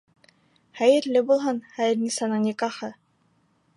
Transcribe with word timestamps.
Хәйерле 0.79 1.21
булһын 1.29 1.61
Хәйернисаның 1.75 2.49
никахы! 2.51 2.91